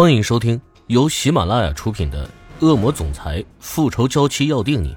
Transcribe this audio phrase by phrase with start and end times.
[0.00, 2.24] 欢迎收听由喜马拉雅出品的
[2.64, 4.94] 《恶魔总裁复仇娇妻要定你》，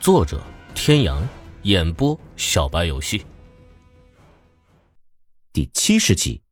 [0.00, 0.42] 作者：
[0.74, 1.22] 天阳，
[1.62, 3.24] 演播：小白游戏。
[5.52, 6.42] 第七十集，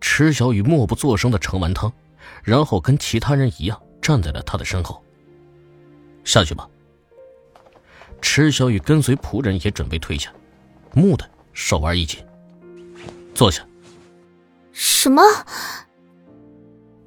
[0.00, 1.92] 池小雨默不作声的盛完汤，
[2.42, 5.00] 然后跟其他人一样站在了他的身后。
[6.24, 6.68] 下去吧。
[8.20, 10.32] 池小雨跟随仆人也准备退下，
[10.92, 12.18] 木的手腕一紧，
[13.32, 13.64] 坐下。
[14.72, 15.22] 什么？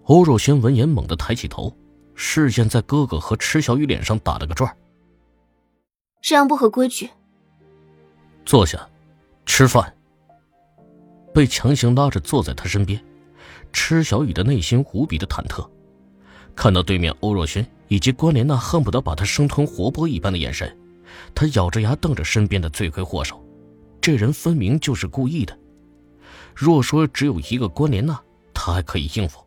[0.06, 1.76] 欧若轩闻言猛地抬起头，
[2.14, 4.76] 视线在哥哥和池小雨脸上打了个转。
[6.22, 7.10] 这样不合规矩。
[8.46, 8.88] 坐下，
[9.46, 9.94] 吃饭。
[11.34, 13.04] 被强行拉着坐在他身边，
[13.72, 15.68] 池小雨的内心无比的忐忑。
[16.56, 20.78] 看到对面欧若轩以及关莲娜恨不得把他生吞活剥一般的眼神，
[21.34, 23.44] 他咬着牙瞪着身边的罪魁祸首，
[24.00, 25.58] 这人分明就是故意的。
[26.54, 28.22] 若说只有一个关莲娜，
[28.54, 29.43] 他还可以应付。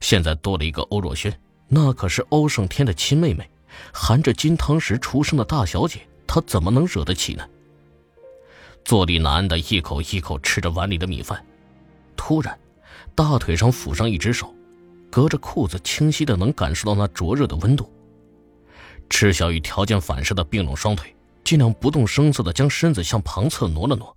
[0.00, 1.32] 现在多了一个欧若轩，
[1.68, 3.48] 那可是欧胜天的亲妹妹，
[3.92, 7.46] 含着金汤匙出生的大小姐，他怎么能惹得起呢？
[8.84, 11.44] 坐立难安的一口一口吃着碗里的米饭，
[12.16, 12.58] 突然，
[13.14, 14.54] 大腿上抚上一只手，
[15.10, 17.92] 隔着裤子清晰的能感受到那灼热的温度。
[19.10, 24.16] 赤小雨条件反射的并拢双腿，尽量不动声色的将身子向旁侧挪了挪，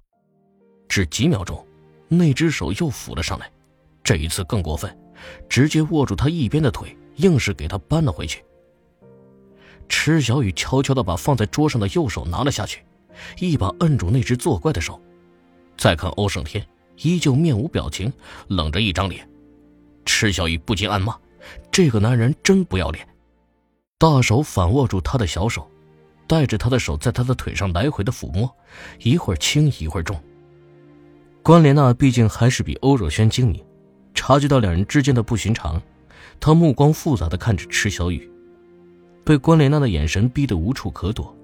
[0.87, 1.65] 只几秒钟，
[2.07, 3.51] 那只手又抚了上来，
[4.03, 4.97] 这一次更过分。
[5.49, 8.43] 直接握住他一边的腿，硬是给他扳了回去。
[9.89, 12.83] 池小雨悄悄地把放在桌上的右手拿了下去，
[13.39, 14.99] 一把摁住那只作怪的手。
[15.77, 16.65] 再看欧胜天，
[17.01, 18.11] 依旧面无表情，
[18.47, 19.27] 冷着一张脸。
[20.05, 21.17] 池小雨不禁暗骂：
[21.71, 23.07] 这个男人真不要脸！
[23.97, 25.69] 大手反握住他的小手，
[26.27, 28.49] 带着他的手在他的腿上来回的抚摸，
[28.99, 30.19] 一会儿轻一会儿重。
[31.43, 33.63] 关莲娜毕竟还是比欧若轩精明。
[34.21, 35.81] 察觉到两人之间的不寻常，
[36.39, 38.29] 他目光复杂的看着池小雨，
[39.25, 41.35] 被关莲娜的眼神逼得无处可躲，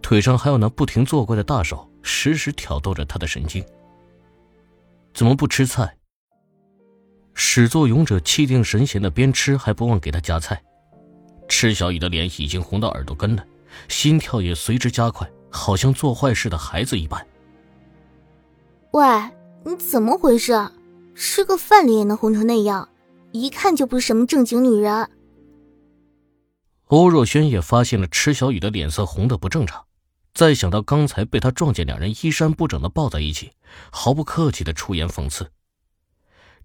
[0.00, 3.62] 腿上还有那不停作怪的大手，时时挑逗着他的神经。
[5.12, 5.94] 怎么不吃菜？
[7.34, 10.62] 始作俑者气定神闲的边吃还不忘给他夹菜，
[11.48, 13.44] 池小雨的脸已经红到耳朵根了，
[13.88, 17.26] 心跳也随之加快，好像做坏事的孩子一般。
[18.92, 19.04] 喂，
[19.66, 20.58] 你怎么回事？
[21.14, 22.88] 吃个饭脸也能红成那样，
[23.32, 25.10] 一看就不是什么正经女人。
[26.86, 29.86] 欧若轩也发现了池小雨的脸色红的不正常，
[30.34, 33.52] 再想到刚才被他撞见两人衣衫不整的抱在一起，
[33.90, 35.50] 毫不客气的出言讽刺。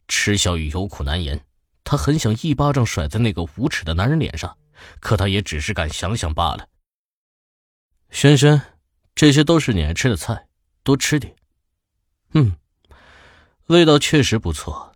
[0.07, 1.45] 池小雨有苦难言，
[1.83, 4.57] 他很想一巴掌甩在那个无耻的男人脸上，
[4.99, 6.67] 可他也只是敢想想罢了。
[8.09, 8.61] 轩轩，
[9.15, 10.47] 这些都是你爱吃的菜，
[10.83, 11.35] 多吃点。
[12.33, 12.55] 嗯。
[13.67, 14.93] 味道确实不错。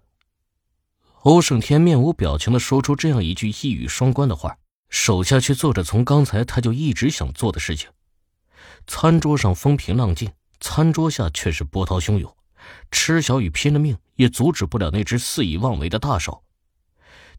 [1.23, 7.89] 欧胜天面无表情的说出这样一句一语双关的话，手下却做着从刚才他就一直想做的事情。
[8.87, 12.33] 餐桌上风平浪静，餐桌下却是波涛汹涌。
[12.91, 16.41] 池小雨拼了命也阻止不了那只肆意妄为的大手。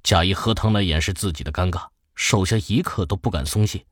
[0.03, 3.87] 假意喝汤来掩饰自己的尴尬，手下一刻都不敢松懈。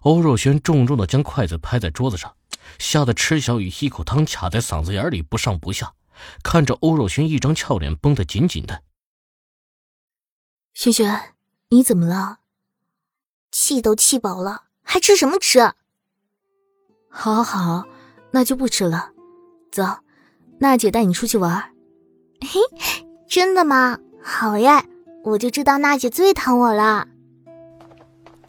[0.00, 2.34] 欧若轩重重的将筷子拍在桌子上，
[2.78, 5.92] 吓得池小雨一口汤卡在嗓子眼里不上不下。
[6.42, 8.82] 看着欧若轩一张俏脸绷得紧紧的，
[10.74, 11.34] 轩轩，
[11.68, 12.38] 你怎么了？
[13.50, 15.60] 气都气饱了，还吃什么吃？
[17.10, 17.84] 好，好，好，
[18.30, 19.10] 那就不吃了。
[19.70, 19.84] 走，
[20.58, 21.74] 娜姐带你出去玩。
[22.40, 22.60] 嘿，
[23.28, 23.98] 真的吗？
[24.22, 24.70] 好耶，
[25.24, 27.06] 我就知道娜姐最疼我了。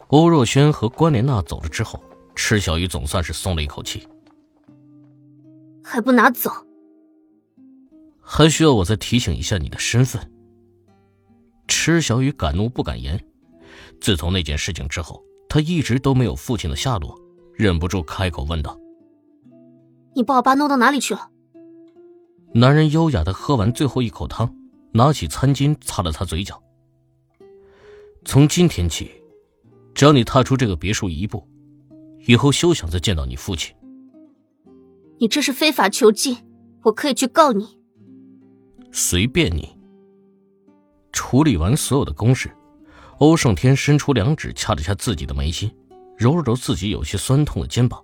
[0.08, 2.02] 欧若轩和关莲娜走了之后，
[2.34, 4.08] 池小鱼总算是松了一口气。
[5.82, 6.63] 还不拿走？
[8.24, 10.32] 还需要我再提醒一下你的身份？
[11.68, 13.22] 池小雨敢怒不敢言。
[14.00, 17.18] 自从那件事情之后，他一直都没有父亲的下落，
[17.54, 18.78] 忍不住开口问道
[20.14, 21.30] ：“你把我爸弄到哪里去了？”
[22.54, 24.52] 男人优雅的喝完最后一口汤，
[24.92, 26.60] 拿起餐巾擦了擦嘴角。
[28.24, 29.10] 从今天起，
[29.94, 31.46] 只要你踏出这个别墅一步，
[32.26, 33.74] 以后休想再见到你父亲。
[35.18, 36.36] 你这是非法囚禁，
[36.82, 37.78] 我可以去告你。
[38.96, 39.76] 随便你。
[41.12, 42.48] 处理完所有的公事，
[43.18, 45.68] 欧胜天伸出两指掐了掐自己的眉心，
[46.16, 48.00] 揉了揉自己有些酸痛的肩膀，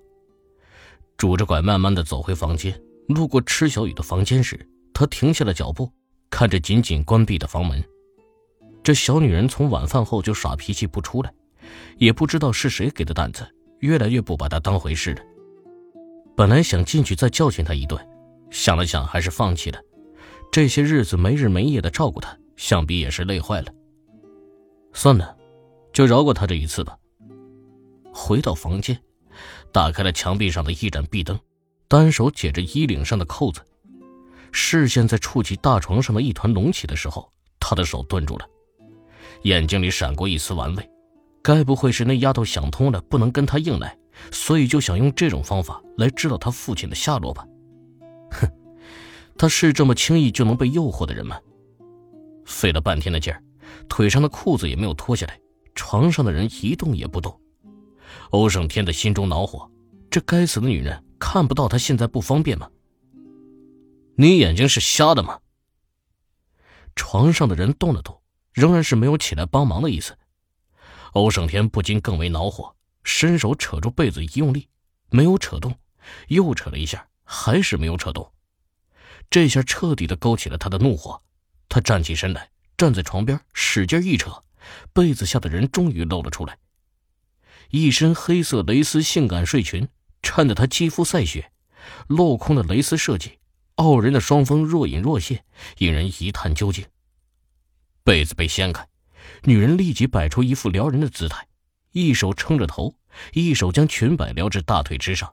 [1.17, 2.77] 拄着拐慢慢的走回房间。
[3.07, 5.89] 路过池小雨的房间时，他停下了脚步，
[6.29, 7.81] 看着紧紧关闭的房门。
[8.83, 11.33] 这小女人从晚饭后就耍脾气不出来，
[11.99, 13.49] 也不知道是谁给的胆子，
[13.79, 15.23] 越来越不把她当回事了。
[16.37, 18.05] 本来想进去再教训她一顿，
[18.51, 19.81] 想了想还是放弃了。
[20.51, 23.73] 这些日子没日没夜的照顾他，想必也是累坏了。
[24.93, 25.37] 算了，
[25.93, 26.97] 就饶过他这一次吧。
[28.13, 29.01] 回到房间，
[29.71, 31.39] 打开了墙壁上的一盏壁灯，
[31.87, 33.61] 单手解着衣领上的扣子，
[34.51, 37.31] 视线在触及大床上的一团隆起的时候，
[37.61, 38.45] 他的手顿住了，
[39.43, 40.91] 眼睛里闪过一丝玩味。
[41.43, 43.97] 该不会是那丫头想通了，不能跟他硬来，
[44.33, 47.47] 所以就想用这种方法来知道他父亲的下落吧？
[48.33, 48.47] 哼，
[49.41, 51.41] 他是这么轻易就能被诱惑的人吗？
[52.45, 53.43] 费了半天的劲儿，
[53.89, 55.41] 腿上的裤子也没有脱下来，
[55.75, 57.41] 床上的人一动也不动。
[58.33, 59.71] 欧胜天的心中恼火，
[60.11, 62.69] 这该死的女人看不到他现在不方便吗？
[64.15, 65.41] 你眼睛是瞎的吗？
[66.95, 68.21] 床上的人动了动，
[68.53, 70.19] 仍然是没有起来帮忙的意思。
[71.15, 74.69] 欧胜天不禁更为恼火，伸手扯住被子一用力，
[75.09, 75.75] 没有扯动，
[76.29, 78.31] 又扯了一下，还是没有扯动。
[79.31, 81.23] 这下彻底的勾起了他的怒火，
[81.69, 84.43] 他站起身来，站在床边，使劲一扯，
[84.93, 86.59] 被子下的人终于露了出来。
[87.71, 89.87] 一身黑色蕾丝性感睡裙，
[90.21, 91.53] 衬得她肌肤赛雪，
[92.09, 93.39] 镂空的蕾丝设计，
[93.77, 95.45] 傲人的双峰若隐若现，
[95.79, 96.85] 引人一探究竟。
[98.03, 98.89] 被子被掀开，
[99.45, 101.47] 女人立即摆出一副撩人的姿态，
[101.93, 102.97] 一手撑着头，
[103.33, 105.33] 一手将裙摆撩至大腿之上，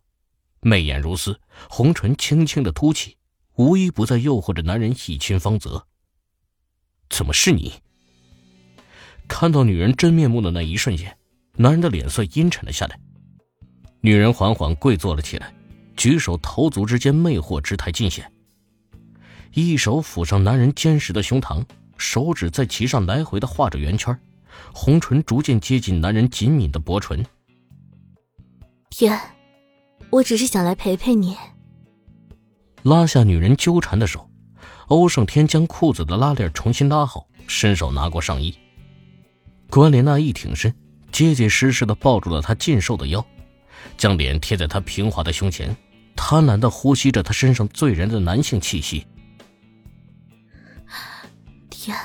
[0.60, 3.17] 媚眼如丝，红唇轻轻的凸起，
[3.58, 5.86] 无一不在诱惑着男人一亲芳泽。
[7.10, 7.74] 怎么是你？
[9.28, 11.18] 看到女人真面目的那一瞬间。
[11.60, 13.00] 男人的脸色阴沉了下来，
[14.02, 15.52] 女人缓缓跪坐了起来，
[15.96, 18.32] 举手投足之间魅惑之态尽显，
[19.56, 21.66] 一手抚上男人坚实的胸膛，
[21.98, 24.16] 手指在其上来回的画着圆圈，
[24.72, 27.26] 红唇逐渐接近男人紧抿的薄唇。
[28.92, 29.20] 天，
[30.12, 31.36] 我只是想来陪陪你。
[32.88, 34.30] 拉下女人纠缠的手，
[34.88, 38.58] 欧胜天将裤子的拉链重新拉好，伸手拿过上衣。
[39.70, 40.74] 关莲娜一挺身。
[41.10, 43.26] 结结实实的抱住了他劲瘦的腰，
[43.98, 45.76] 将脸贴在他平滑的胸前，
[46.16, 49.08] 贪婪的呼吸着他身上醉人的男性气息。
[51.70, 51.98] 天，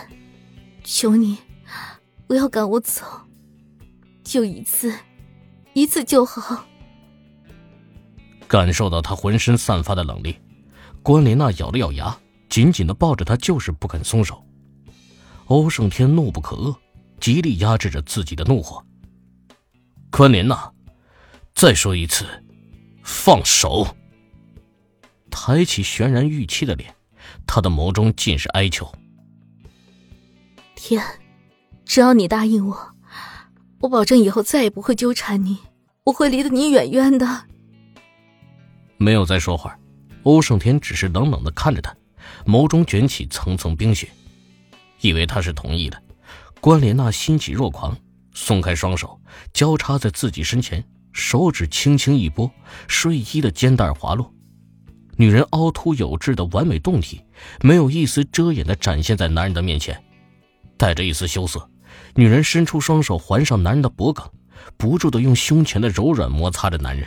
[0.82, 1.36] 求你，
[2.26, 3.04] 不要赶我走，
[4.24, 4.94] 就一次，
[5.74, 6.64] 一次就好。
[8.46, 10.34] 感受到他浑身散发的冷冽，
[11.02, 12.16] 关莲娜咬了咬牙，
[12.48, 14.44] 紧紧的抱着他，就是不肯松手。
[15.46, 16.74] 欧胜天怒不可遏，
[17.20, 18.84] 极力压制着自己的怒火。
[20.10, 20.72] 关莲娜，
[21.54, 22.24] 再说一次，
[23.02, 23.96] 放手！
[25.30, 26.94] 抬起悬然欲泣的脸，
[27.46, 28.90] 他的眸中尽是哀求。
[30.76, 31.02] 天，
[31.84, 32.94] 只要你答应我，
[33.80, 35.58] 我保证以后再也不会纠缠你，
[36.04, 37.46] 我会离得你远远的。
[38.98, 39.76] 没有再说话，
[40.22, 41.94] 欧胜天只是冷冷的看着他，
[42.46, 44.08] 眸中卷起层层冰雪。
[45.00, 46.00] 以为他是同意的，
[46.60, 47.96] 关莲娜欣喜若狂。
[48.34, 49.20] 松开双手，
[49.52, 50.82] 交叉在自己身前，
[51.12, 52.50] 手指轻轻一拨，
[52.88, 54.32] 睡衣的肩带滑落，
[55.16, 57.20] 女人凹凸有致的完美胴体，
[57.60, 60.02] 没有一丝遮掩的展现在男人的面前，
[60.78, 61.68] 带着一丝羞涩，
[62.14, 64.24] 女人伸出双手环上男人的脖颈，
[64.78, 67.06] 不住的用胸前的柔软摩擦着男人。